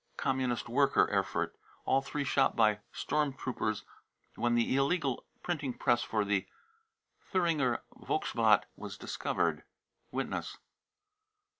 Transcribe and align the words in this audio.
communist 0.17 0.67
worker, 0.67 1.07
Erfurt. 1.11 1.55
All 1.85 2.01
three 2.01 2.23
shot 2.23 2.55
by 2.55 2.79
storm 2.91 3.33
trooped 3.33 3.83
when 4.33 4.55
the 4.55 4.75
illegal 4.75 5.25
printing 5.43 5.75
press 5.75 5.99
used 6.01 6.09
for 6.09 6.25
the 6.25 6.47
Thuringer 7.31 7.83
Volksbktl 7.95 8.63
was 8.75 8.97
discovered. 8.97 9.63
(Witness?) 10.09 10.57